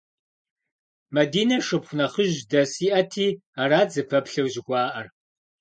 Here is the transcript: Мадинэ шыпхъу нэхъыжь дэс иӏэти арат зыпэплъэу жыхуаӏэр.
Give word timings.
Мадинэ 1.15 1.57
шыпхъу 1.65 1.97
нэхъыжь 1.97 2.39
дэс 2.49 2.73
иӏэти 2.87 3.27
арат 3.61 3.89
зыпэплъэу 3.93 4.47
жыхуаӏэр. 4.53 5.07